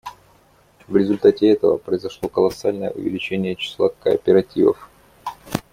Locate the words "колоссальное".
2.27-2.89